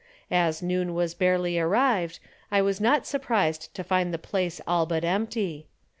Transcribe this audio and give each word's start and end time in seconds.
As 0.31 0.63
noon 0.63 0.95
was 0.95 1.13
barely 1.13 1.59
arrived, 1.59 2.17
I 2.49 2.63
was 2.63 2.81
not 2.81 3.05
surprised 3.05 3.71
to 3.75 3.83
find 3.83 4.11
the 4.11 4.17
place 4.17 4.59
all 4.67 4.87
but 4.87 5.03
empty. 5.05 5.67